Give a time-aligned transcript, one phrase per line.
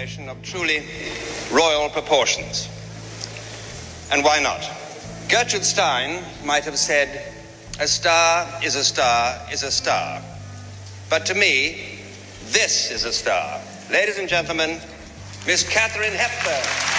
[0.00, 0.82] operation of truly
[1.52, 2.70] royal proportions.
[4.10, 4.66] And why not?
[5.28, 7.34] Gertrude Stein might have said,
[7.78, 10.22] a star is a star is a star.
[11.10, 12.00] But to me,
[12.46, 13.60] this is a star.
[13.90, 14.80] Ladies and gentlemen,
[15.46, 16.89] Miss Katharine Hepburn.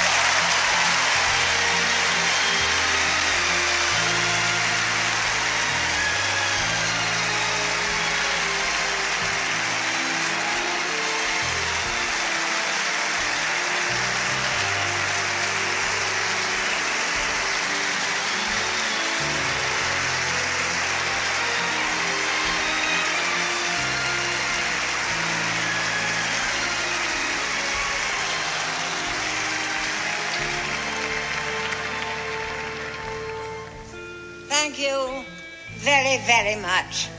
[36.25, 37.09] Very much.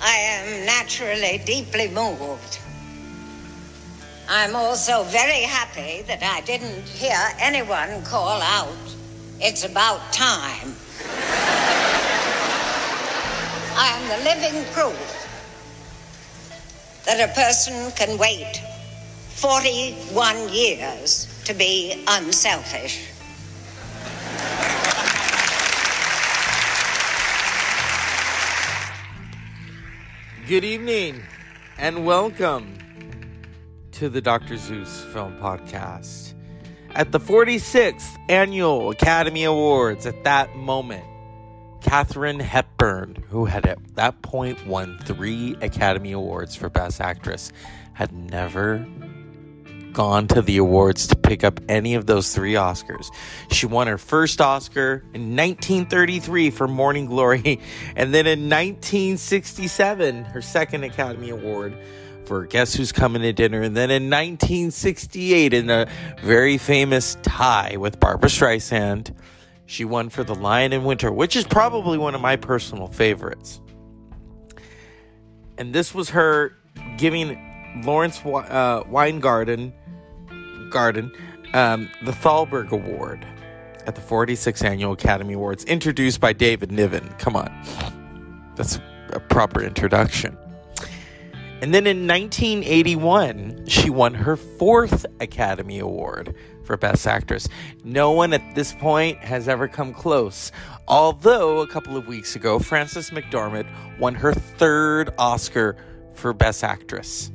[0.00, 2.58] I am naturally deeply moved.
[4.28, 8.94] I'm also very happy that I didn't hear anyone call out,
[9.40, 10.74] It's about time.
[13.80, 15.00] I am the living proof
[17.06, 18.60] that a person can wait
[19.30, 23.17] 41 years to be unselfish.
[30.48, 31.22] Good evening
[31.76, 32.78] and welcome
[33.92, 34.56] to the Dr.
[34.56, 36.32] Zeus Film Podcast.
[36.94, 41.04] At the 46th Annual Academy Awards, at that moment,
[41.82, 47.52] Katharine Hepburn, who had at that point won three Academy Awards for Best Actress,
[47.92, 48.78] had never
[49.92, 53.10] gone to the awards to pick up any of those three Oscars.
[53.50, 57.60] She won her first Oscar in 1933 for Morning Glory,
[57.96, 61.76] and then in 1967, her second Academy Award
[62.24, 65.88] for Guess Who's Coming to Dinner, and then in 1968, in a
[66.22, 69.14] very famous tie with Barbara Streisand,
[69.64, 73.60] she won for The Lion in Winter, which is probably one of my personal favorites.
[75.56, 76.56] And this was her
[76.98, 77.47] giving
[77.84, 79.72] Lawrence uh, Weingarten
[80.70, 81.12] Garden,
[81.54, 83.26] um, the Thalberg Award
[83.86, 87.08] at the 46th Annual Academy Awards, introduced by David Niven.
[87.18, 87.50] Come on.
[88.54, 88.78] That's
[89.12, 90.36] a proper introduction.
[91.60, 97.48] And then in 1981, she won her fourth Academy Award for Best Actress.
[97.82, 100.52] No one at this point has ever come close.
[100.86, 103.66] Although a couple of weeks ago, Frances McDormand
[103.98, 105.76] won her third Oscar
[106.14, 107.32] for Best Actress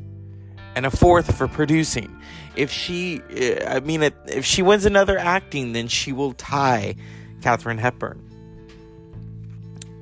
[0.75, 2.19] and a fourth for producing
[2.55, 6.95] if she, eh, I mean, if she wins another acting, then she will tie
[7.41, 8.19] Katharine Hepburn.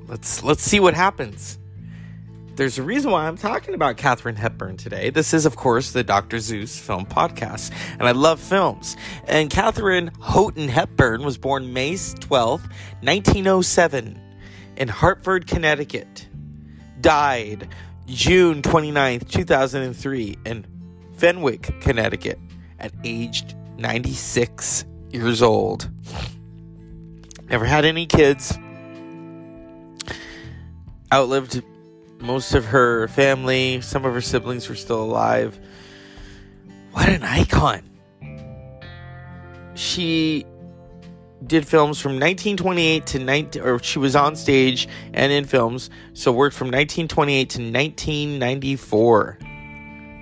[0.08, 1.58] Let's let's see what happens.
[2.56, 5.10] There's a reason why I'm talking about Katharine Hepburn today.
[5.10, 6.38] This is, of course, the Dr.
[6.40, 8.98] Zeus film podcast, and I love films.
[9.26, 12.62] And Katharine Houghton Hepburn was born May 12,
[13.02, 14.20] 1907,
[14.76, 16.28] in Hartford, Connecticut.
[17.00, 17.70] Died
[18.08, 20.66] June 29, 2003, in
[21.18, 22.40] Fenwick, Connecticut,
[22.80, 25.90] at aged 96 years old.
[27.50, 28.58] Never had any kids.
[31.14, 31.64] Outlived
[32.20, 33.82] most of her family.
[33.82, 35.60] Some of her siblings were still alive.
[36.94, 37.84] What an icon.
[39.74, 40.46] She
[41.46, 46.32] did films from 1928 to 19 or she was on stage and in films so
[46.32, 49.40] worked from 1928 to 1994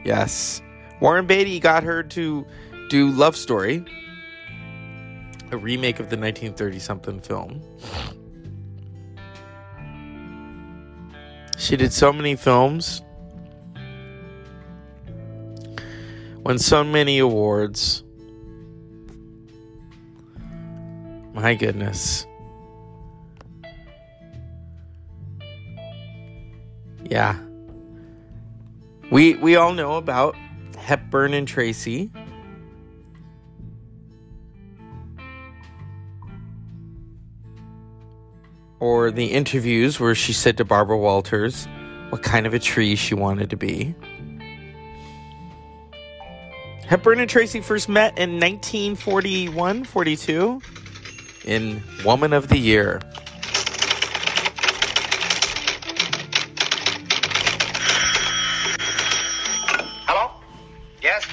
[0.06, 0.62] yes
[1.00, 2.46] Warren Beatty got her to
[2.90, 3.86] do Love Story,
[5.52, 7.62] a remake of the 1930 something film.
[11.58, 13.02] She did so many films,
[16.44, 18.04] won so many awards.
[21.42, 22.28] My goodness.
[27.06, 27.40] Yeah.
[29.10, 30.36] We we all know about
[30.78, 32.12] Hepburn and Tracy.
[38.82, 41.70] Or the interviews where she said to Barbara Walters
[42.10, 43.96] what kind of a tree she wanted to be.
[46.86, 50.62] Hepburn and Tracy first met in 1941 42
[51.50, 53.02] in Woman of the Year.
[60.06, 60.30] Hello?
[61.02, 61.26] Yes?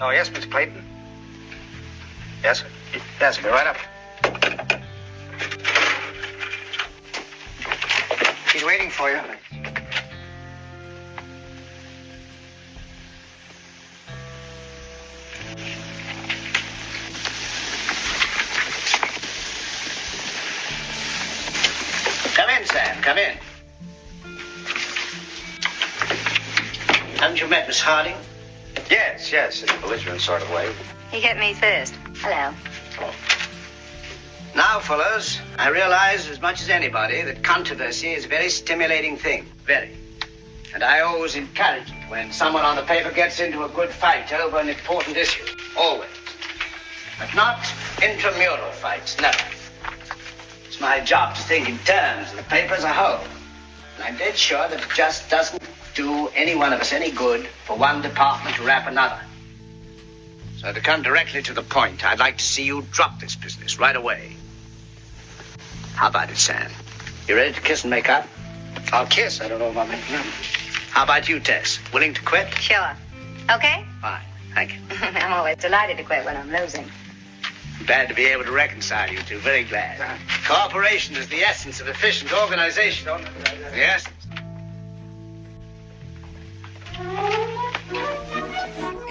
[0.00, 0.84] Oh, yes, Miss Clayton?
[2.44, 2.62] Yes?
[3.20, 3.76] Yes, be right up.
[8.52, 9.18] He's waiting for you.
[30.20, 30.72] Sort of way.
[31.10, 31.94] He hit me first.
[32.16, 32.54] Hello.
[34.54, 39.46] Now, fellows, I realize as much as anybody that controversy is a very stimulating thing.
[39.64, 39.96] Very.
[40.74, 44.32] And I always encourage it when someone on the paper gets into a good fight
[44.32, 45.44] over an important issue.
[45.78, 46.10] Always.
[47.18, 47.58] But not
[48.02, 49.38] intramural fights, never.
[50.66, 53.24] It's my job to think in terms of the paper as a whole.
[53.96, 55.62] And I'm dead sure that it just doesn't
[55.94, 59.20] do any one of us any good for one department to wrap another.
[60.60, 63.78] So to come directly to the point, I'd like to see you drop this business
[63.78, 64.36] right away.
[65.94, 66.70] How about it, Sam?
[67.26, 68.28] You ready to kiss and make up?
[68.92, 69.40] I'll kiss.
[69.40, 70.26] I don't know if I'm making up.
[70.90, 71.78] How about you, Tess?
[71.94, 72.52] Willing to quit?
[72.58, 72.94] Sure.
[73.50, 73.86] Okay?
[74.02, 74.20] Fine.
[74.54, 74.80] Thank you.
[75.00, 76.84] I'm always delighted to quit when I'm losing.
[77.86, 79.38] Glad to be able to reconcile you two.
[79.38, 79.98] Very glad.
[80.44, 83.06] Cooperation is the essence of efficient organization.
[83.06, 84.20] The essence.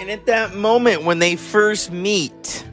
[0.00, 2.64] And at that moment when they first meet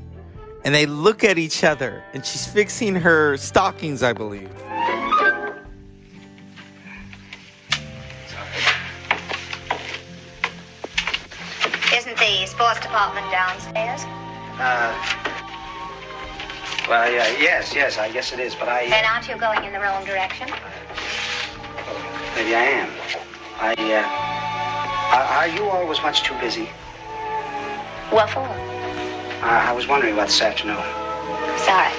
[0.63, 4.50] and they look at each other and she's fixing her stockings, I believe.
[11.94, 14.06] Isn't the sports department downstairs?
[14.57, 14.95] Uh,
[16.88, 18.88] well, yeah, yes, yes, I guess it is, but I.
[18.88, 20.47] Then aren't you going in the wrong direction?
[22.38, 22.89] Maybe I am.
[23.59, 25.18] I, uh.
[25.18, 26.69] Are, are you always much too busy?
[28.09, 28.39] What for?
[28.39, 28.48] Uh,
[29.42, 30.77] I was wondering about this afternoon.
[31.57, 31.92] Sorry.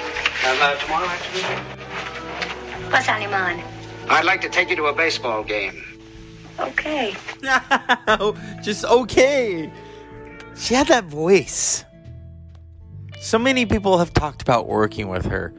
[0.45, 2.91] Um, uh, tomorrow afternoon?
[2.91, 3.61] What's on your mind?
[4.09, 5.83] I'd like to take you to a baseball game.
[6.59, 7.13] Okay.
[8.63, 9.71] Just okay.
[10.55, 11.85] She had that voice.
[13.21, 15.53] So many people have talked about working with her.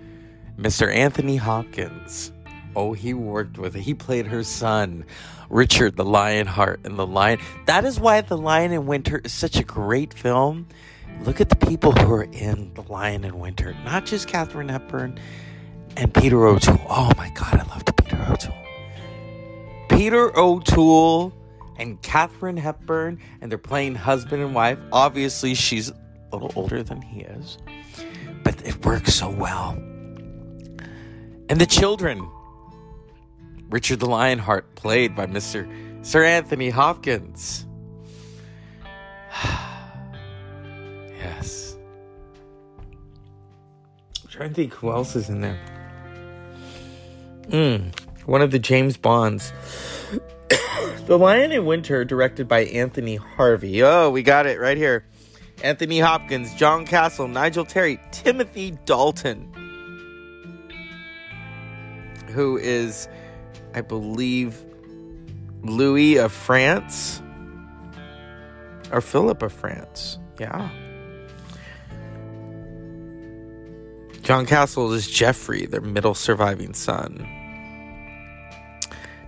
[0.58, 0.92] Mr.
[0.92, 2.32] Anthony Hopkins.
[2.76, 3.80] Oh, he worked with her.
[3.80, 5.04] He played her son,
[5.48, 7.40] Richard the Lionheart, in The Lion.
[7.66, 10.66] That is why The Lion in Winter is such a great film.
[11.22, 13.74] Look at the people who are in The Lion in Winter.
[13.84, 15.18] Not just Katharine Hepburn
[15.96, 16.80] and Peter O'Toole.
[16.88, 18.54] Oh my God, I loved Peter O'Toole.
[19.88, 21.32] Peter O'Toole
[21.78, 24.78] and Katharine Hepburn, and they're playing husband and wife.
[24.92, 25.94] Obviously, she's a
[26.36, 27.58] little older than he is,
[28.44, 29.72] but it works so well.
[31.48, 32.30] And the children,
[33.70, 35.68] Richard the Lionheart, played by Mr.
[36.04, 37.66] Sir Anthony Hopkins.
[41.18, 41.76] yes.
[44.22, 45.58] I'm trying to think who else is in there.
[47.48, 47.92] Mm,
[48.26, 49.52] one of the James Bonds.
[51.06, 53.82] the Lion in Winter, directed by Anthony Harvey.
[53.82, 55.04] Oh, we got it right here.
[55.62, 59.52] Anthony Hopkins, John Castle, Nigel Terry, Timothy Dalton,
[62.28, 63.08] who is,
[63.74, 64.64] I believe,
[65.62, 67.22] Louis of France
[68.92, 70.18] or Philip of France.
[70.38, 70.70] Yeah.
[74.22, 77.26] John Castle is Geoffrey, their middle surviving son.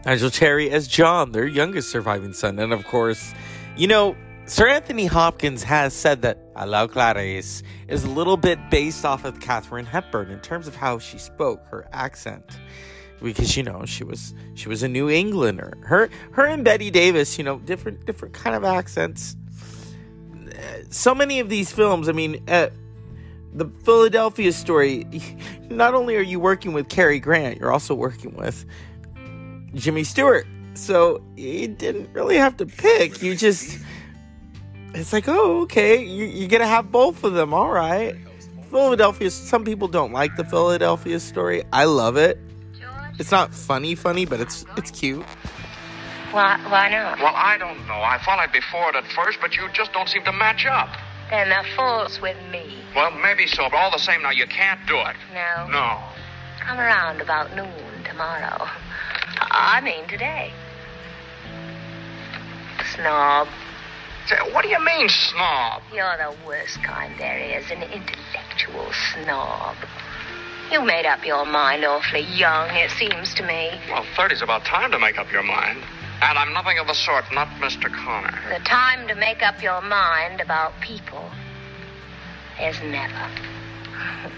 [0.05, 2.59] Nigel Terry as John, their youngest surviving son.
[2.59, 3.33] And of course,
[3.77, 4.17] you know,
[4.47, 9.41] Sir Anthony Hopkins has said that Allow Clarice is a little bit based off of
[9.41, 12.45] Katharine Hepburn in terms of how she spoke, her accent.
[13.23, 15.79] Because you know she was she was a New Englander.
[15.83, 19.37] Her her and Bette Davis, you know, different different kind of accents.
[20.91, 22.69] So many of these films, I mean, uh,
[23.55, 25.07] the Philadelphia story.
[25.71, 28.65] Not only are you working with Cary Grant, you're also working with
[29.75, 30.47] Jimmy Stewart.
[30.75, 33.23] So you didn't really have to pick.
[33.23, 33.79] You just,
[34.95, 37.53] it's like, oh, okay, you, you're to have both of them.
[37.53, 38.17] All right.
[38.71, 41.63] Philadelphia, some people don't like the Philadelphia story.
[41.73, 42.39] I love it.
[43.23, 45.25] It's not funny, funny, but it's it's cute.
[46.33, 47.21] Why, why not?
[47.21, 48.03] Well, I don't know.
[48.03, 50.67] I thought I'd be for it at first, but you just don't seem to match
[50.67, 50.89] up.
[51.31, 52.83] Then the fool's with me.
[52.97, 55.15] Well, maybe so, but all the same, now you can't do it.
[55.33, 55.69] No.
[55.71, 56.01] No.
[56.67, 58.67] Come around about noon tomorrow.
[59.39, 60.53] I mean today.
[62.97, 63.47] Snob.
[64.51, 65.83] What do you mean, snob?
[65.95, 69.77] You're the worst kind there is, an intellectual snob.
[70.71, 73.71] You made up your mind awfully young, it seems to me.
[73.91, 75.83] Well, 30's about time to make up your mind.
[76.23, 77.93] And I'm nothing of the sort, not Mr.
[77.93, 78.39] Connor.
[78.49, 81.29] The time to make up your mind about people
[82.61, 83.29] is never.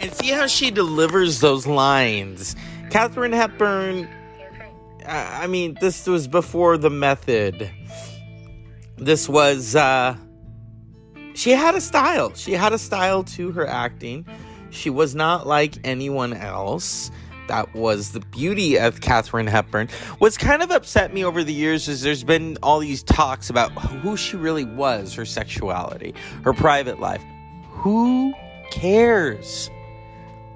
[0.00, 2.54] And see how she delivers those lines.
[2.88, 4.08] Katharine Hepburn,
[5.04, 7.68] I I mean, this was before the method.
[8.96, 10.16] This was, uh,
[11.34, 12.32] she had a style.
[12.34, 14.24] She had a style to her acting.
[14.70, 17.10] She was not like anyone else.
[17.48, 19.88] that was the beauty of Katharine Hepburn.
[20.18, 23.72] What's kind of upset me over the years is there's been all these talks about
[23.72, 27.22] who she really was, her sexuality, her private life.
[27.70, 28.34] Who
[28.70, 29.70] cares?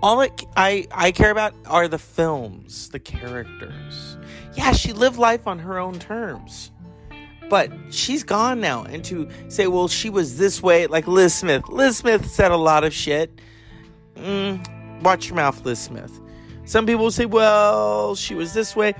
[0.03, 0.25] All
[0.57, 4.19] I, I care about are the films, the characters.
[4.55, 6.71] Yeah, she lived life on her own terms.
[7.49, 8.85] But she's gone now.
[8.85, 11.69] And to say, well, she was this way, like Liz Smith.
[11.69, 13.41] Liz Smith said a lot of shit.
[14.17, 16.21] Mm, watch your mouth, Liz Smith.
[16.65, 18.95] Some people say, well, she was this way.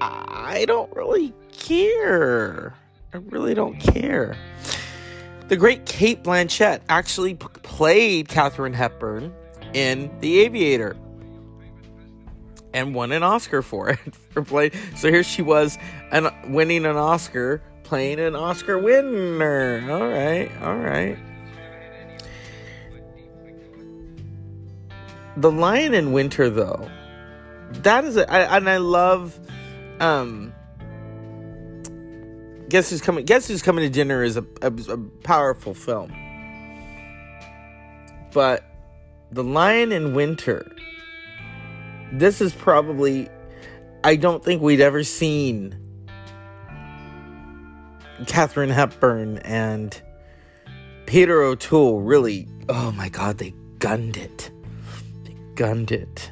[0.00, 2.74] I don't really care.
[3.12, 4.36] I really don't care.
[5.48, 9.34] The great Cate Blanchett actually p- played Katharine Hepburn
[9.74, 10.96] in The Aviator
[12.74, 13.98] and won an Oscar for it
[14.30, 14.70] for play.
[14.96, 15.78] So here she was,
[16.10, 19.90] and winning an Oscar, playing an Oscar winner.
[19.90, 21.18] All right, all right.
[25.40, 26.90] The Lion in Winter, though,
[27.70, 29.38] that is, a, I, and I love.
[30.00, 30.52] Um,
[32.68, 33.24] Guess who's coming?
[33.24, 36.12] Guess who's coming to dinner is a, a, a powerful film,
[38.34, 38.62] but
[39.32, 40.70] The Lion in Winter.
[42.12, 43.30] This is probably,
[44.04, 45.78] I don't think we'd ever seen
[48.26, 49.98] Katharine Hepburn and
[51.06, 52.48] Peter O'Toole really.
[52.68, 54.50] Oh my God, they gunned it.
[55.58, 56.30] Gunned it.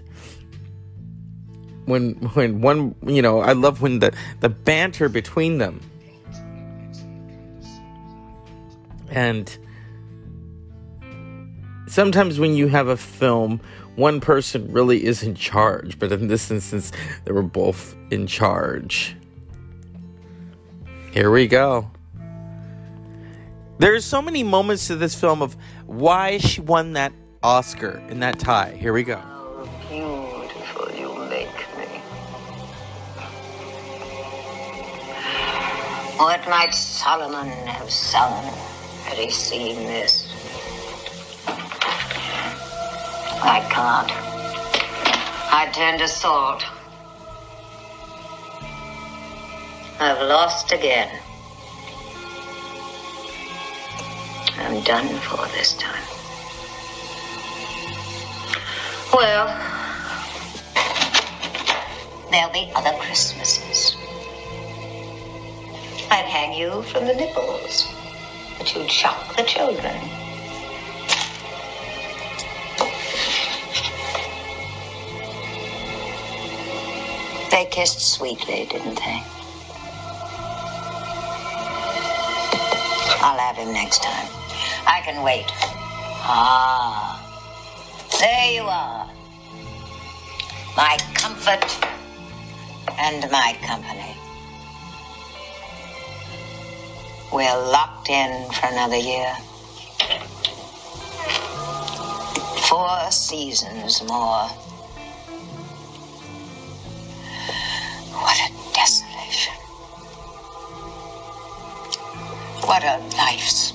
[1.86, 5.80] When when one you know i love when the the banter between them.
[9.10, 9.58] And
[11.88, 13.60] sometimes when you have a film
[13.96, 16.92] one person really is in charge but in this instance
[17.24, 19.16] they were both in charge.
[21.10, 21.90] Here we go.
[23.78, 25.56] There's so many moments to this film of
[25.86, 27.12] why she won that
[27.42, 29.20] oscar in that tie here we go
[29.88, 31.86] Beautiful you make me.
[36.18, 38.42] What might Solomon have sung
[39.04, 40.32] had he seen this?
[43.42, 44.10] I can't.
[45.52, 46.64] I turn to salt.
[50.00, 51.20] I've lost again.
[54.58, 56.15] I'm done for this time.
[59.16, 59.46] Well,
[62.30, 63.96] there'll be other Christmases.
[66.10, 67.88] I'd hang you from the nipples,
[68.58, 69.96] but you'd shock the children.
[77.50, 79.22] They kissed sweetly, didn't they?
[83.22, 84.28] I'll have him next time.
[84.86, 85.46] I can wait.
[86.28, 87.22] Ah,
[88.18, 89.05] there you are.
[90.76, 91.64] My comfort
[92.98, 94.14] and my company.
[97.32, 99.34] We're locked in for another year.
[102.68, 104.48] Four seasons more.
[108.12, 109.54] What a desolation.
[112.66, 113.72] What a life's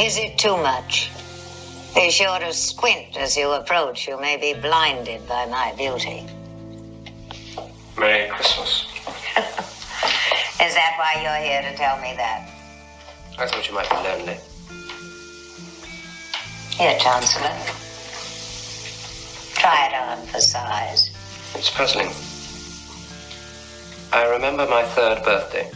[0.00, 1.10] Is it too much?
[1.94, 4.08] Be sure to squint as you approach.
[4.08, 6.26] You may be blinded by my beauty.
[7.98, 8.86] Merry Christmas.
[9.36, 12.48] Is that why you're here to tell me that?
[13.38, 14.38] I thought you might be lonely.
[16.70, 17.54] Here, Chancellor.
[19.52, 21.10] Try it on for size.
[21.54, 22.08] It's puzzling.
[24.14, 25.70] I remember my third birthday.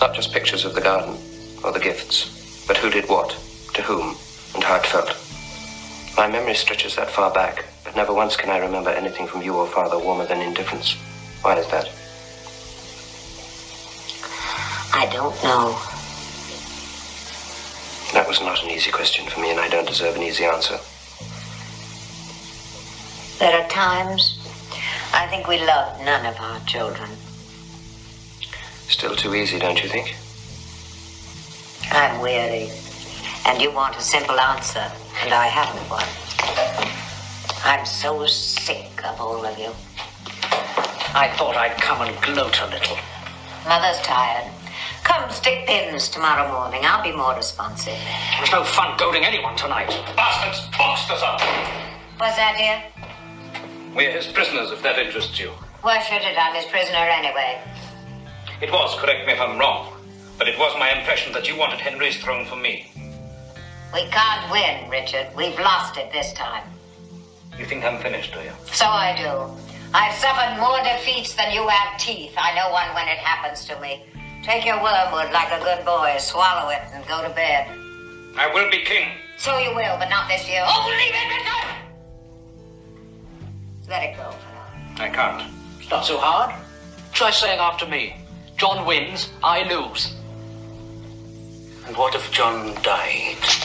[0.00, 1.16] Not just pictures of the garden
[1.62, 2.37] or the gifts,
[2.68, 3.30] but who did what,
[3.74, 4.14] to whom,
[4.54, 5.16] and how it felt.
[6.16, 9.54] My memory stretches that far back, but never once can I remember anything from you
[9.54, 10.94] or father warmer than indifference.
[11.40, 11.88] Why is that?
[14.92, 15.80] I don't know.
[18.12, 20.78] That was not an easy question for me, and I don't deserve an easy answer.
[23.38, 24.38] There are times
[25.12, 27.10] I think we love none of our children.
[28.88, 30.16] Still too easy, don't you think?
[31.90, 32.70] I'm weary.
[33.46, 34.84] And you want a simple answer,
[35.22, 36.04] and I haven't one.
[37.64, 39.70] I'm so sick of all of you.
[41.14, 42.98] I thought I'd come and gloat a little.
[43.66, 44.50] Mother's tired.
[45.02, 46.82] Come stick pins tomorrow morning.
[46.84, 47.96] I'll be more responsive.
[48.36, 49.88] There's no fun goading anyone tonight.
[50.14, 51.40] Bastards boxed us up.
[52.18, 52.82] What's that, dear?
[53.94, 55.50] We're his prisoners, if that interests you.
[55.80, 56.36] Why should it?
[56.38, 57.60] I'm his prisoner anyway.
[58.60, 59.97] It was, correct me if I'm wrong.
[60.38, 62.90] But But it was my impression that you wanted Henry's throne for me.
[63.92, 65.26] We can't win, Richard.
[65.36, 66.62] We've lost it this time.
[67.58, 68.52] You think I'm finished, do you?
[68.72, 69.52] So I do.
[69.92, 72.32] I've suffered more defeats than you have teeth.
[72.38, 74.04] I know one when it happens to me.
[74.44, 77.66] Take your wormwood like a good boy, swallow it, and go to bed.
[78.38, 79.08] I will be king.
[79.38, 80.62] So you will, but not this year.
[80.64, 81.68] Oh, leave it, Richard!
[83.88, 85.04] Let it go for now.
[85.04, 85.52] I can't.
[85.80, 86.54] It's not so hard.
[87.12, 88.16] Try saying after me.
[88.56, 90.14] John wins, I lose.
[91.88, 93.40] And what if John died?
[93.40, 93.64] Because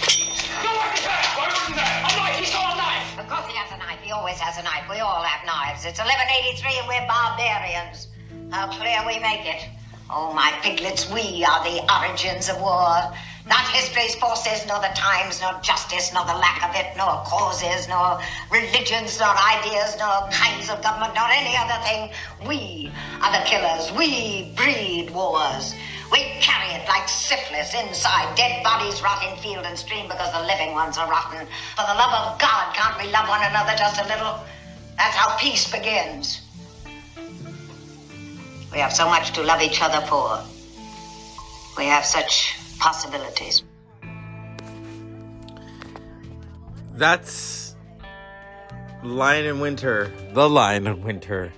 [2.40, 3.20] he saw a knife!
[3.20, 4.00] Of course he has a knife.
[4.00, 4.88] He always has a knife.
[4.90, 5.84] We all have knives.
[5.84, 8.08] It's 1183 and we're barbarians.
[8.50, 9.68] How clear we make it.
[10.10, 13.12] Oh, my piglets, we are the origins of war.
[13.46, 17.90] Not history's forces, nor the times, nor justice, nor the lack of it, nor causes,
[17.90, 22.08] nor religions, nor ideas, nor kinds of government, nor any other thing.
[22.48, 22.90] We
[23.20, 23.92] are the killers.
[23.92, 25.76] We breed wars.
[26.14, 28.36] We carry it like syphilis inside.
[28.36, 31.48] Dead bodies rot in field and stream because the living ones are rotten.
[31.76, 34.40] For the love of God, can't we love one another just a little?
[34.96, 36.40] That's how peace begins.
[38.72, 40.40] We have so much to love each other for.
[41.80, 43.64] We have such possibilities.
[46.94, 47.76] That's
[49.04, 50.14] Lion in Winter.
[50.34, 51.52] The Lion in Winter.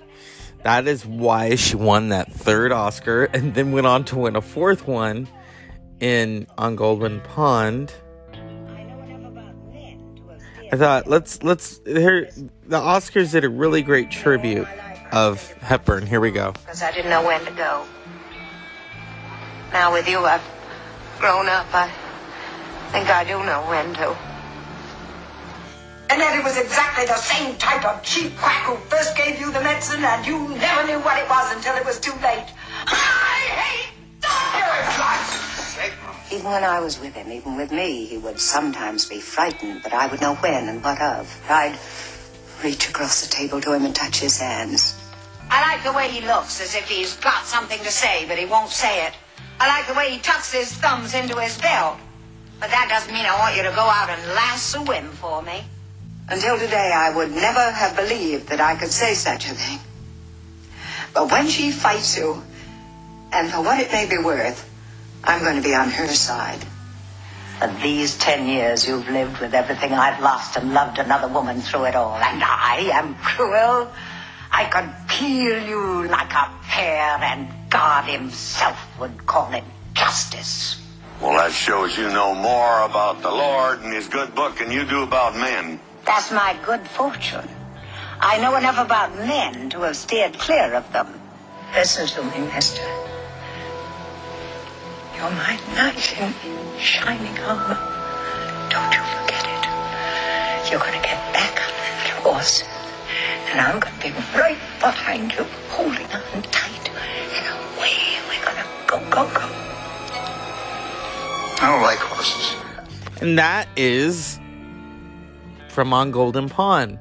[0.66, 4.40] That is why she won that third Oscar and then went on to win a
[4.40, 5.28] fourth one
[6.00, 7.94] in On Golden Pond.
[10.72, 12.32] I thought let's let's here
[12.64, 14.66] the Oscars did a really great tribute
[15.12, 16.04] of Hepburn.
[16.04, 16.50] Here we go.
[16.50, 17.86] Because I didn't know when to go.
[19.72, 20.42] Now with you, I've
[21.20, 21.68] grown up.
[21.72, 21.88] I
[22.90, 24.25] think I do know when to.
[26.08, 29.52] And that it was exactly the same type of cheap quack who first gave you
[29.52, 32.46] the medicine and you never knew what it was until it was too late.
[32.86, 35.56] I hate doctors!
[36.32, 39.92] Even when I was with him, even with me, he would sometimes be frightened, but
[39.92, 41.26] I would know when and what of.
[41.48, 41.78] I'd
[42.62, 44.98] reach across the table to him and touch his hands.
[45.50, 48.44] I like the way he looks, as if he's got something to say, but he
[48.46, 49.14] won't say it.
[49.60, 51.98] I like the way he tucks his thumbs into his belt.
[52.58, 55.62] But that doesn't mean I want you to go out and lasso him for me.
[56.28, 59.78] Until today, I would never have believed that I could say such a thing.
[61.14, 62.42] But when she fights you,
[63.32, 64.68] and for what it may be worth,
[65.22, 66.64] I'm going to be on her side.
[67.60, 71.84] And these ten years you've lived with everything I've lost and loved another woman through
[71.84, 72.16] it all.
[72.16, 73.88] And I am cruel.
[74.50, 80.82] I could peel you like a pear, and God Himself would call it justice.
[81.20, 84.84] Well, that shows you know more about the Lord and His good book than you
[84.84, 85.80] do about men.
[86.06, 87.48] That's my good fortune.
[88.20, 91.20] I know enough about men to have steered clear of them.
[91.74, 92.82] Listen to me, mister.
[95.16, 96.32] You're my knight in
[96.78, 97.76] shining armor.
[98.70, 100.70] Don't you forget it.
[100.70, 102.62] You're gonna get back on that horse,
[103.50, 106.88] and I'm gonna be right behind you, holding on tight,
[107.34, 107.96] and away
[108.28, 109.48] we're gonna go, go, go.
[111.60, 112.54] I don't like horses.
[113.20, 114.38] And that is
[115.76, 116.98] from On Golden Pond.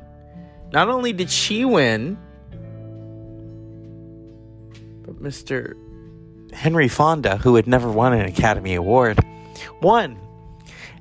[0.74, 2.18] Not only did she win,
[5.04, 5.78] but Mr.
[6.52, 9.18] Henry Fonda, who had never won an Academy Award,
[9.82, 10.20] won.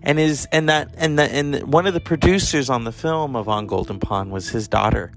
[0.05, 3.49] And is and that and the and one of the producers on the film of
[3.49, 5.11] On Golden Pond was his daughter,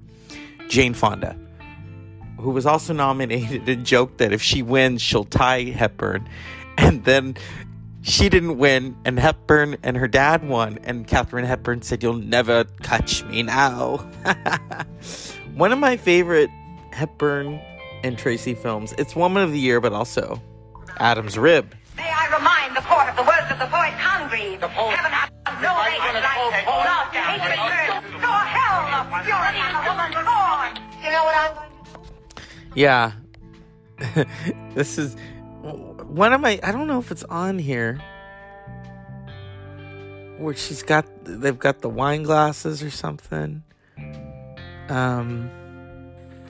[0.67, 1.37] Jane Fonda,
[2.39, 6.27] who was also nominated and joked that if she wins, she'll tie Hepburn.
[6.79, 7.35] And then
[8.07, 12.63] she didn't win, and Hepburn and her dad won, and Katharine Hepburn said, You'll never
[12.81, 13.97] catch me now.
[15.55, 16.49] One of my favorite
[16.93, 17.59] Hepburn
[18.03, 18.93] and Tracy films.
[18.97, 20.41] It's Woman of the Year, but also
[20.99, 21.75] Adam's Rib.
[21.97, 24.61] May I remind the court of the words of the poet Congreve?
[24.61, 24.95] The poet?
[24.95, 30.71] Heaven hath no nature like love, hatred, curse, nor hell the fury a woman's born.
[31.03, 31.71] You know what I'm going
[32.35, 33.11] to Yeah.
[34.75, 35.17] this is
[36.07, 37.99] one of my I don't know if it's on here.
[40.37, 43.63] Where she's got they've got the wine glasses or something.
[44.89, 45.49] Um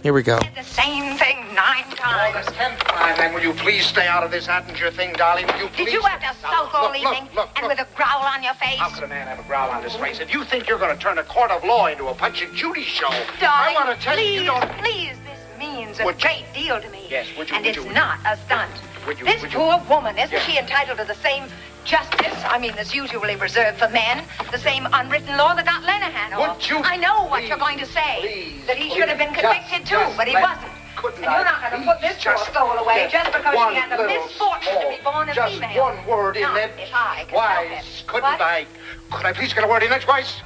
[0.04, 0.40] here we go.
[0.56, 2.46] The same thing nine times.
[2.54, 5.48] tenth time, then will you please stay out of this Attinger thing, darling?
[5.48, 5.86] Will you please?
[5.86, 8.44] Did you have to sulk all look, look, evening look, and with a growl on
[8.44, 8.78] your face?
[8.78, 10.20] How could a man have a growl on his face?
[10.20, 12.56] If you think you're going to turn a court of law into a Punch and
[12.56, 14.72] Judy show, I want to tell please, you, you don't.
[14.78, 17.08] please, this means a Would you- great deal to me.
[17.10, 18.72] Yes, would you- And would it's you- would you- not a stunt.
[19.08, 20.44] Would you- this would you- poor woman, isn't Yes.
[20.46, 21.50] she entitled to the same
[21.86, 26.34] justice, I mean, that's usually reserved for men, the same unwritten law that got Lenahan
[26.38, 26.58] off?
[26.58, 28.18] Would you I know what please, you're going to say.
[28.20, 30.72] please, that he should have been convicted just- too, just but he wasn't.
[30.98, 33.98] couldn't And you're not going to put this poor soul away just because she had
[33.98, 35.84] the misfortune to be born a just female.
[35.84, 36.74] one word in Not it.
[36.78, 38.42] if I help Wise, couldn't What?
[38.42, 38.66] I?
[39.12, 40.42] Could I please get a word in edgewise?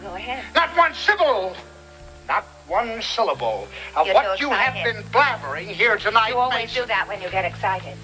[0.00, 0.44] Go ahead.
[0.54, 1.54] Not one syllable.
[2.70, 6.28] Not one syllable of You what you try have been blabbering here tonight.
[6.28, 6.82] You always Mason.
[6.82, 7.96] do that when you get excited.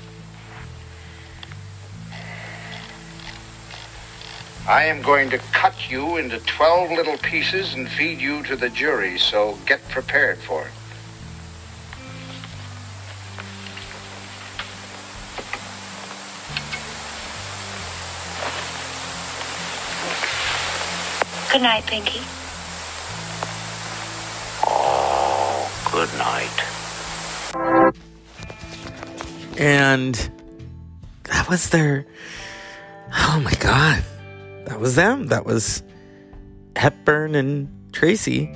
[4.68, 8.68] I am going to cut you into 12 little pieces and feed you to the
[8.68, 10.72] jury, so get prepared for it.
[21.52, 22.20] Good night, Pinky.
[24.66, 26.64] Oh, good night.
[29.58, 30.14] And
[31.24, 32.06] that was their.
[33.12, 34.04] Oh my god.
[34.66, 35.28] That was them.
[35.28, 35.82] That was
[36.76, 38.54] Hepburn and Tracy.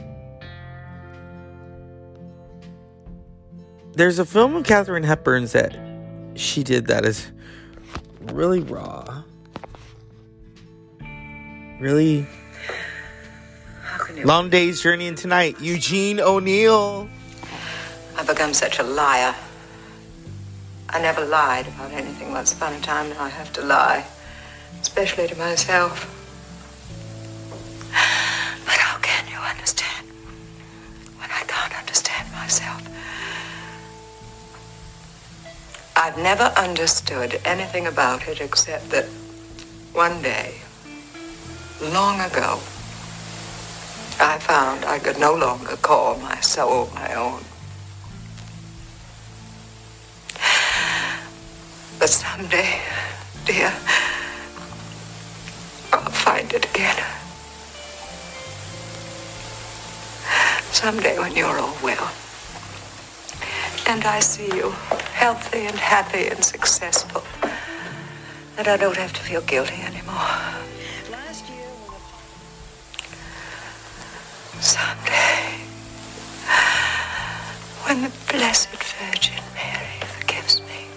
[3.92, 5.76] There's a film of Katharine Hepburn's that
[6.34, 7.30] she did that is
[8.32, 9.22] really raw.
[11.80, 12.26] Really
[14.18, 17.08] long day's journey into tonight, Eugene O'Neill.
[18.16, 19.34] I've become such a liar.
[20.88, 24.04] I never lied about anything once upon a time, and I have to lie,
[24.80, 26.16] especially to myself.
[27.90, 30.06] But how can you understand
[31.18, 32.82] when I can't understand myself?
[35.96, 39.06] I've never understood anything about it except that
[39.92, 40.54] one day,
[41.80, 42.60] long ago,
[44.22, 47.42] I found I could no longer call my soul my own.
[51.98, 52.80] But someday,
[53.46, 53.72] dear,
[55.92, 57.02] I'll find it again.
[60.70, 62.10] Someday when you're all well.
[63.86, 64.70] And I see you
[65.14, 67.24] healthy and happy and successful.
[68.58, 70.49] And I don't have to feel guilty anymore.
[74.60, 75.68] Someday,
[77.86, 80.88] when the Blessed Virgin Mary forgives me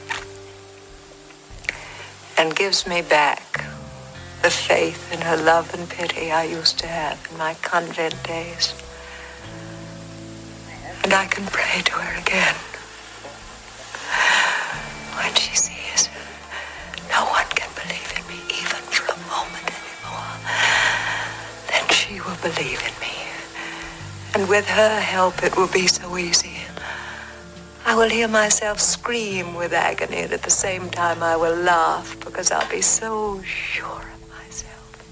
[2.38, 3.65] and gives me back
[4.43, 8.76] the faith in her love and pity I used to have in my convent days,
[11.04, 12.73] and I can pray to her again.
[24.36, 26.58] And with her help, it will be so easy.
[27.86, 32.19] I will hear myself scream with agony, and at the same time, I will laugh
[32.19, 35.06] because I'll be so sure of myself.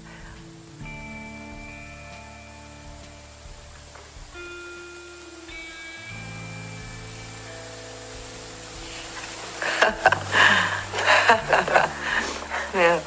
[12.74, 13.00] yeah.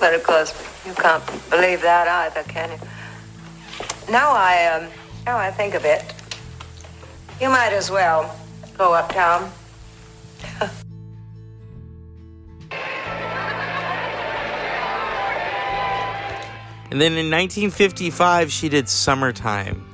[0.00, 0.52] But of course,
[0.84, 2.78] you can't believe that either, can you?
[4.10, 4.90] Now I, um,
[5.26, 6.02] now I think of it,
[7.40, 8.34] you might as well
[8.76, 9.50] go uptown.
[16.90, 19.84] And then in 1955, she did Summertime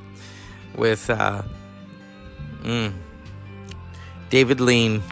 [0.76, 1.42] with uh,
[2.62, 2.92] mm,
[4.30, 5.02] David Lean.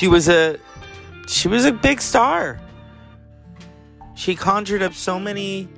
[0.00, 0.58] She was a
[1.28, 2.58] she was a big star.
[4.14, 5.68] She conjured up so many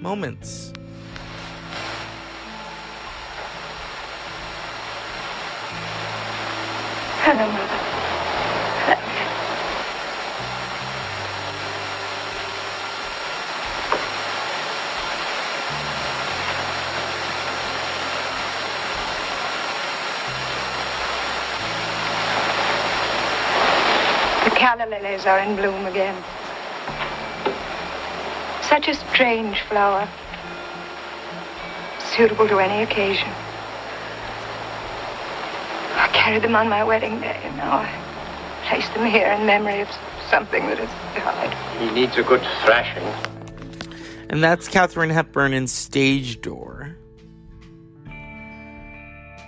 [0.00, 0.72] moments.
[25.16, 26.22] Lilies are in bloom again.
[28.62, 30.08] Such a strange flower,
[31.98, 33.28] suitable to any occasion.
[35.94, 39.80] I carried them on my wedding day, and now I place them here in memory
[39.80, 39.88] of
[40.28, 41.80] something that has died.
[41.80, 43.04] He needs a good thrashing.
[44.28, 46.96] And that's Katharine Hepburn in Stage Door.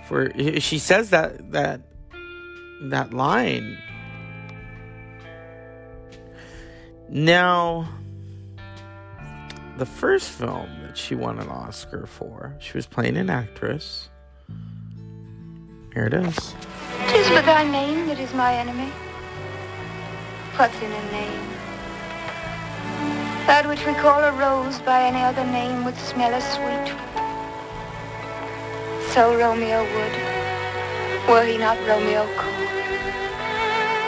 [0.07, 1.81] For she says that that
[2.83, 3.77] that line.
[7.11, 7.89] Now,
[9.77, 14.09] the first film that she won an Oscar for, she was playing an actress.
[15.93, 16.53] Here it is.
[17.07, 18.91] Tis but thy name that is my enemy.
[20.55, 21.49] What's in a name?
[23.47, 26.93] That which we call a rose by any other name would smell as sweet.
[29.13, 32.69] So Romeo would, were he not Romeo cold.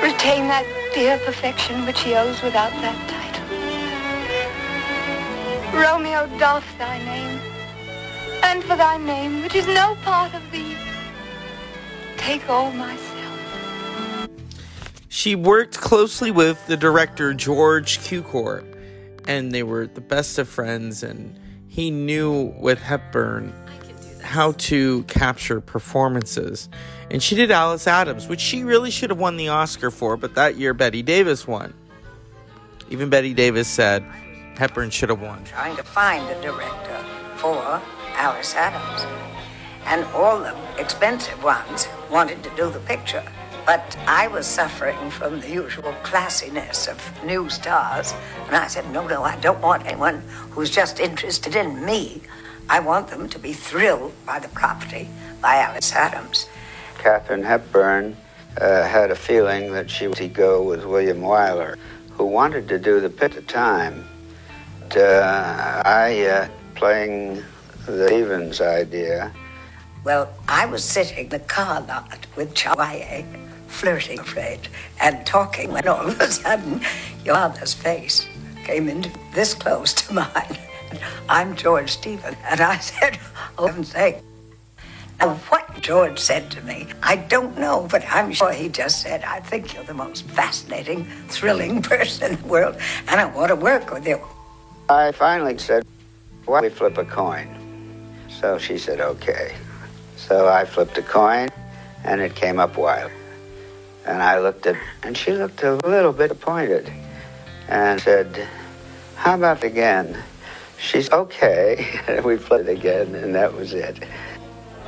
[0.03, 3.47] Retain that dear perfection which he owes without that title.
[5.79, 7.39] Romeo doth thy name,
[8.43, 10.75] and for thy name, which is no part of thee,
[12.17, 13.07] take all myself.
[15.07, 18.65] She worked closely with the director George Cukor,
[19.27, 21.03] and they were the best of friends.
[21.03, 23.53] And he knew with Hepburn
[24.21, 26.69] how to capture performances.
[27.09, 30.35] And she did Alice Adams, which she really should have won the Oscar for, but
[30.35, 31.73] that year Bette Davis won.
[32.89, 34.03] Even Bette Davis said
[34.55, 35.43] Hepburn should have won.
[35.43, 37.03] trying to find a director
[37.35, 37.81] for
[38.13, 39.05] Alice Adams.
[39.85, 43.23] And all the expensive ones wanted to do the picture.
[43.65, 48.13] But I was suffering from the usual classiness of new stars.
[48.47, 52.21] And I said, no, no, I don't want anyone who's just interested in me.
[52.71, 55.09] I want them to be thrilled by the property
[55.41, 56.47] by Alice Adams.
[56.99, 58.15] Katharine Hepburn
[58.61, 61.75] uh, had a feeling that she would go with William Wyler,
[62.11, 64.07] who wanted to do the pit at the time.
[64.79, 67.43] But, uh, I, uh, playing
[67.87, 69.33] the Stevens idea,
[70.05, 73.25] Well, I was sitting in the car lot with Chawaye,
[73.67, 74.69] flirting, afraid,
[75.01, 76.79] and talking when all of a sudden
[77.25, 78.25] your mother's face
[78.63, 80.57] came in this close to mine.
[81.29, 82.35] I'm George Stephen.
[82.49, 83.19] And I said,
[83.57, 84.17] oh, heaven's sake.
[85.19, 89.23] Now, what George said to me, I don't know, but I'm sure he just said,
[89.23, 92.77] I think you're the most fascinating, thrilling person in the world,
[93.07, 94.19] and I want to work with you.
[94.89, 95.85] I finally said,
[96.45, 97.47] Why don't we flip a coin?
[98.29, 99.55] So she said, Okay.
[100.17, 101.49] So I flipped a coin,
[102.03, 103.11] and it came up Wyler.
[104.05, 106.91] And I looked at, and she looked a little bit disappointed
[107.67, 108.47] and said,
[109.15, 110.17] How about again?
[110.81, 111.87] She's okay.
[112.07, 114.03] And we flipped it again, and that was it.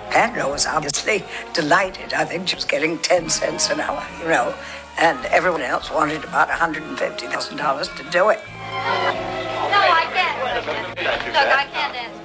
[0.09, 2.13] Pandro was obviously delighted.
[2.13, 4.53] I think she was getting 10 cents an hour, you know,
[4.97, 8.39] and everyone else wanted about $150,000 to do it.
[8.39, 10.55] No, I can't.
[11.27, 12.19] Look, I can't dance.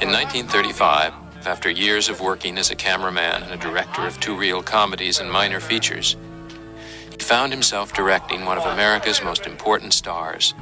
[0.00, 1.12] In 1935,
[1.46, 5.30] after years of working as a cameraman and a director of two reel comedies and
[5.30, 6.16] minor features,
[7.10, 10.54] he found himself directing one of America's most important stars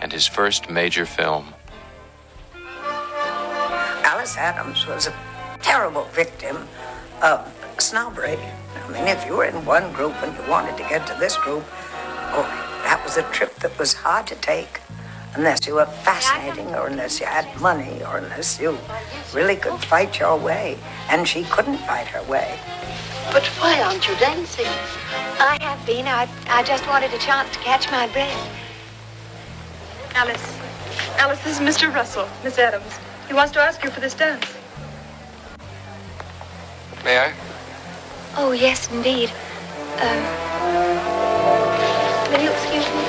[0.00, 1.54] and his first major film.
[4.04, 5.14] Alice Adams was a
[5.62, 6.68] terrible victim
[7.22, 7.46] of
[7.78, 8.38] snobbery.
[8.76, 11.36] I mean, if you were in one group and you wanted to get to this
[11.36, 11.64] group,
[12.32, 12.46] oh,
[12.84, 14.80] that was a trip that was hard to take
[15.34, 18.76] unless you were fascinating or unless you had money or unless you
[19.34, 20.78] really could fight your way.
[21.10, 22.58] And she couldn't fight her way.
[23.32, 24.66] But why aren't you dancing?
[25.38, 26.06] I have been.
[26.06, 28.67] I, I just wanted a chance to catch my breath.
[30.18, 30.58] Alice.
[31.18, 31.94] Alice, this is Mr.
[31.94, 32.98] Russell, Miss Adams.
[33.28, 34.52] He wants to ask you for this dance.
[37.04, 37.32] May I?
[38.34, 39.30] Oh, yes, indeed.
[40.00, 40.18] Um,
[42.32, 43.04] will you excuse me?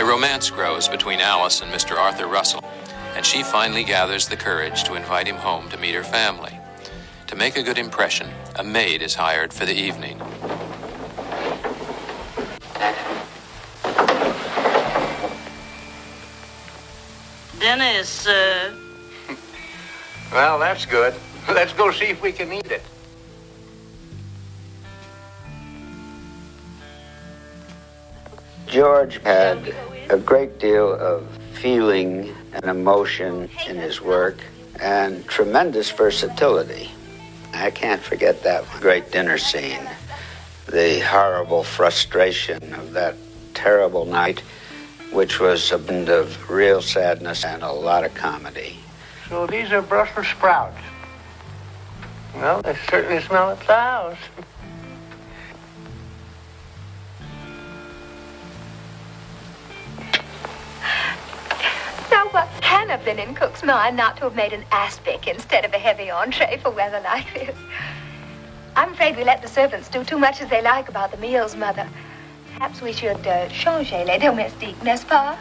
[0.00, 1.98] A romance grows between Alice and Mr.
[1.98, 2.64] Arthur Russell,
[3.14, 6.59] and she finally gathers the courage to invite him home to meet her family.
[7.30, 10.18] To make a good impression, a maid is hired for the evening.
[17.60, 18.76] Dinner is served.
[20.32, 21.14] well, that's good.
[21.48, 22.82] Let's go see if we can eat it.
[28.66, 29.72] George had
[30.08, 34.38] a great deal of feeling and emotion in his work
[34.80, 36.90] and tremendous versatility.
[37.52, 39.88] I can't forget that great dinner scene,
[40.66, 43.16] the horrible frustration of that
[43.54, 44.40] terrible night,
[45.12, 48.78] which was a blend of real sadness and a lot of comedy.
[49.28, 50.78] So these are Brussels sprouts.
[52.34, 54.18] Well, they certainly smell at the house.
[62.70, 66.10] Have been in Cook's mind not to have made an aspic instead of a heavy
[66.10, 67.56] entree for weather like this?
[68.74, 71.54] I'm afraid we let the servants do too much as they like about the meals,
[71.54, 71.88] Mother.
[72.54, 75.38] Perhaps we should uh, changer les domestiques, n'est-ce pas?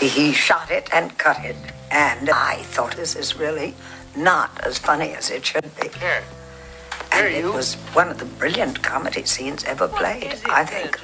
[0.00, 1.56] He shot it and cut it,
[1.90, 3.74] and I thought this is really
[4.16, 5.88] not as funny as it should be.
[7.12, 10.98] And it was one of the brilliant comedy scenes ever played, I think.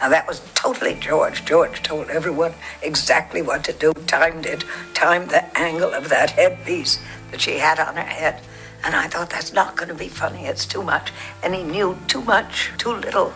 [0.00, 1.44] Now that was totally George.
[1.44, 6.98] George told everyone exactly what to do, timed it, timed the angle of that headpiece
[7.30, 8.40] that she had on her head.
[8.84, 10.44] And I thought that's not going to be funny.
[10.46, 11.12] It's too much.
[11.42, 13.32] And he knew too much, too little.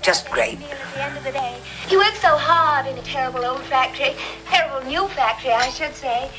[0.00, 0.58] Just great.
[0.62, 4.14] At the end of the day, he worked so hard in a terrible old factory,
[4.46, 6.30] terrible new factory, I should say,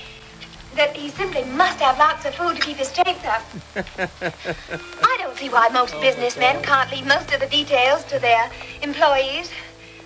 [0.75, 3.43] that he simply must have lots of food to keep his strength up.
[5.03, 8.49] I don't see why most oh, businessmen can't leave most of the details to their
[8.81, 9.51] employees.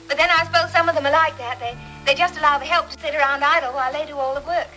[0.08, 1.60] But then I suppose some of them are like that.
[1.60, 4.46] They, they just allow the help to sit around idle while they do all the
[4.48, 4.68] work.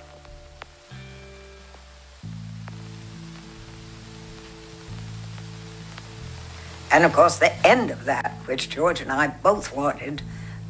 [6.92, 10.22] And of course, the end of that, which George and I both wanted,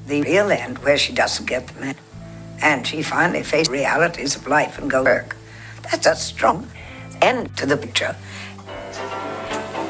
[0.06, 1.94] the real end where she doesn't get the men.
[2.62, 5.36] And she finally faced realities of life and go work.
[5.90, 6.68] That's a strong
[7.22, 8.16] end to the picture.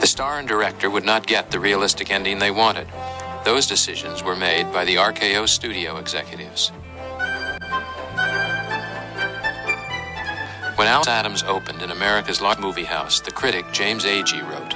[0.00, 2.88] The star and director would not get the realistic ending they wanted.
[3.44, 6.72] Those decisions were made by the RKO studio executives.
[10.76, 14.72] When Alice Adams opened in America's largest movie house, the critic James Agee wrote,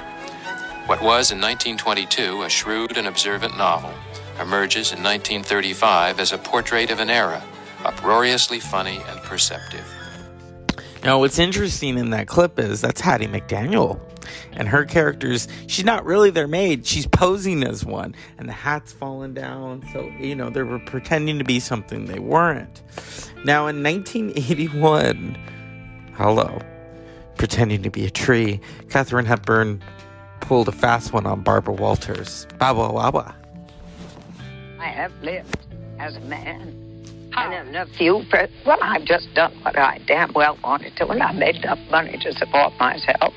[0.87, 3.93] What was in 1922 a shrewd and observant novel
[4.39, 7.43] emerges in 1935 as a portrait of an era,
[7.85, 9.85] uproariously funny and perceptive.
[11.03, 13.99] Now, what's interesting in that clip is that's Hattie McDaniel.
[14.53, 16.85] And her characters, she's not really their maid.
[16.87, 18.15] She's posing as one.
[18.39, 19.87] And the hat's fallen down.
[19.93, 22.81] So, you know, they were pretending to be something they weren't.
[23.43, 25.37] Now, in 1981,
[26.15, 26.59] hello,
[27.37, 29.83] pretending to be a tree, Katharine Hepburn
[30.41, 32.47] pulled a fast one on Barbara Walters.
[32.57, 33.35] Baba Waba.
[34.79, 35.67] I have lived
[35.99, 36.84] as a man.
[37.37, 41.07] And in a few, pre- well, I've just done what I damn well wanted to,
[41.07, 43.33] and I made enough money to support myself.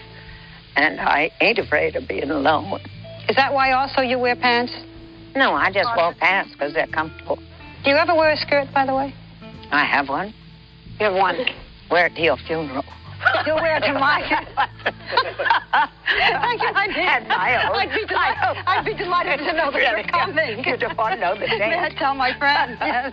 [0.77, 2.81] And I ain't afraid of being alone.
[3.29, 4.73] Is that why also you wear pants?
[5.35, 7.37] No, I just wear pants because they're comfortable.
[7.85, 9.15] Do you ever wear a skirt, by the way?
[9.71, 10.33] I have one.
[10.99, 11.37] You have one.
[11.91, 12.85] Wear it to your funeral.
[13.47, 14.21] You'll wear to my.
[15.19, 16.99] Thank you, I did.
[16.99, 17.77] And my own.
[17.77, 18.65] I'd be delighted.
[18.67, 20.65] I'd be delighted to know that you're coming.
[20.65, 21.99] You don't want to know the May I date.
[21.99, 22.79] tell my friends?
[22.89, 23.13] Yes.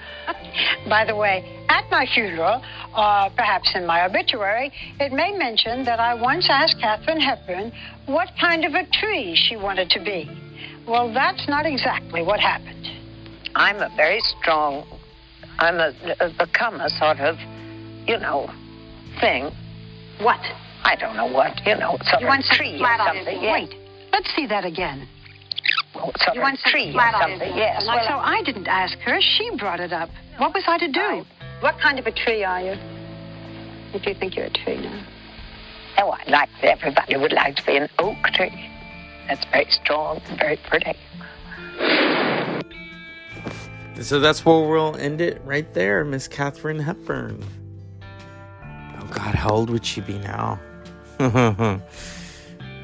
[0.87, 2.61] By the way, at my funeral,
[2.95, 7.71] or perhaps in my obituary, it may mention that I once asked Katharine Hepburn
[8.05, 10.29] what kind of a tree she wanted to be.
[10.87, 12.87] Well, that's not exactly what happened.
[13.55, 14.85] I'm a very strong,
[15.59, 17.37] I'm a, a become a sort of,
[18.07, 18.49] you know,
[19.19, 19.51] thing.
[20.21, 20.39] What?
[20.83, 23.15] I don't know what, you know, sort you of want some tree flat or on
[23.17, 23.37] something.
[23.37, 23.41] it.
[23.41, 23.69] yes.
[23.69, 23.79] Wait,
[24.13, 25.07] let's see that again.
[25.95, 27.55] Well, sort you of want some tree or flat on something, it.
[27.55, 27.83] yes.
[27.87, 29.19] Well, Well, so I didn't ask her.
[29.21, 30.09] She brought it up.
[30.37, 31.25] What was I to do?
[31.61, 32.75] What kind of a tree are you?
[33.93, 35.03] If you think you're a tree now.
[35.97, 38.69] Oh, I like everybody would like to be an oak tree.
[39.27, 40.93] That's very strong and very pretty.
[44.03, 47.43] So that's where we'll end it right there, Miss Katharine Hepburn.
[49.15, 50.59] God, how old would she be now?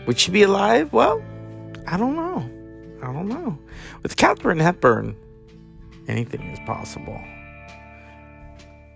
[0.08, 0.94] would she be alive?
[0.94, 1.22] Well,
[1.88, 2.50] I don't know.
[3.04, 3.60] I don't know.
[4.02, 5.18] With Katharine Hepburn,
[6.08, 7.20] anything is possible.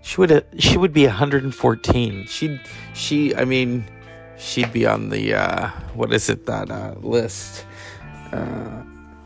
[0.00, 2.26] She would she would be 114.
[2.26, 2.58] She'd
[2.94, 3.84] she I mean
[4.38, 7.66] she'd be on the uh what is it that uh list?
[8.32, 8.82] Uh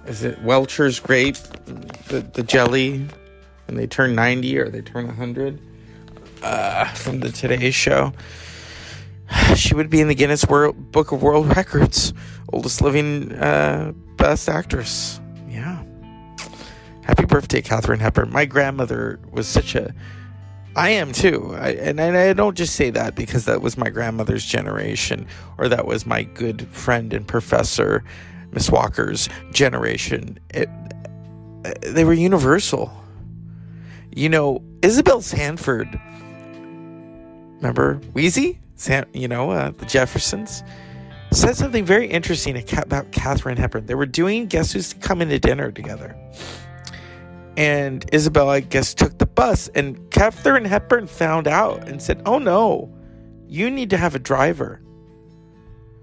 [0.07, 1.37] is it Welcher's grape
[2.09, 3.07] the the jelly
[3.67, 5.61] when they turn 90 or they turn 100
[6.43, 8.13] uh from the Today show.
[9.55, 12.13] She would be in the Guinness World Book of World Records,
[12.53, 15.21] oldest living uh best actress.
[15.49, 15.83] Yeah.
[17.03, 18.31] Happy birthday, Katharine Hepburn.
[18.31, 19.95] My grandmother was such a
[20.77, 21.55] I am too.
[21.59, 25.27] I, and I don't just say that because that was my grandmother's generation
[25.59, 28.05] or that was my good friend and professor,
[28.53, 30.39] Miss Walker's generation.
[30.51, 30.69] It,
[31.83, 32.93] they were universal.
[34.15, 36.01] You know, Isabel Sanford,
[37.61, 38.59] remember Weezy?
[38.75, 40.63] San, you know, uh, the Jeffersons,
[41.33, 43.87] said something very interesting about Katharine Hepburn.
[43.87, 46.17] They were doing Guess Who's Coming to Dinner together.
[47.57, 52.39] And Isabel, I guess, took the bus, and Katharine Hepburn found out and said, Oh
[52.39, 52.91] no,
[53.47, 54.81] you need to have a driver.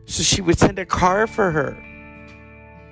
[0.05, 1.75] So she would send a car for her.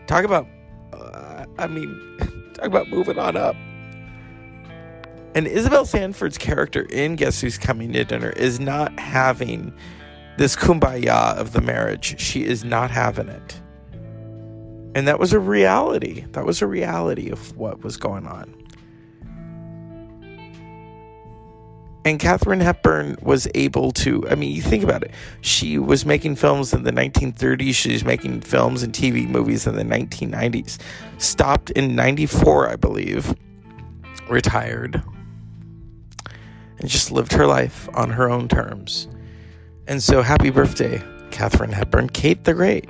[0.07, 0.47] Talk about,
[0.93, 3.55] uh, I mean, talk about moving on up.
[5.35, 9.73] And Isabel Sanford's character in Guess Who's Coming to Dinner is not having
[10.37, 12.17] this kumbaya of the marriage.
[12.19, 13.61] She is not having it.
[14.95, 16.23] And that was a reality.
[16.31, 18.55] That was a reality of what was going on.
[22.05, 25.11] And Katharine Hepburn was able to, I mean, you think about it.
[25.41, 27.73] She was making films in the 1930s.
[27.75, 30.79] She was making films and TV movies in the 1990s.
[31.17, 33.35] Stopped in 94, I believe.
[34.29, 35.03] Retired.
[36.79, 39.07] And just lived her life on her own terms.
[39.87, 41.01] And so, happy birthday,
[41.31, 42.89] Katharine Hepburn, Kate the Great.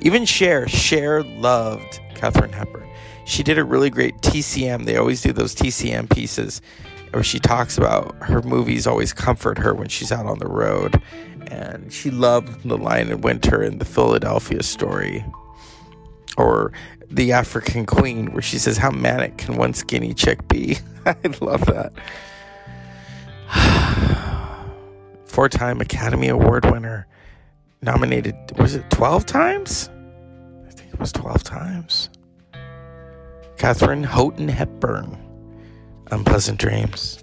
[0.00, 2.88] Even Cher, Cher loved Katharine Hepburn.
[3.26, 4.84] She did a really great TCM.
[4.84, 6.60] They always do those TCM pieces
[7.12, 11.00] where she talks about her movies always comfort her when she's out on the road.
[11.48, 15.24] And she loved The Lion in Winter and the Philadelphia story.
[16.36, 16.72] Or
[17.10, 20.78] The African Queen, where she says, How manic can one skinny chick be?
[21.06, 21.92] I love that.
[25.26, 27.06] Four time Academy Award winner.
[27.82, 29.90] Nominated, was it 12 times?
[30.66, 32.10] I think it was 12 times.
[33.56, 35.18] Katharine Houghton Hepburn.
[36.10, 37.22] Unpleasant dreams.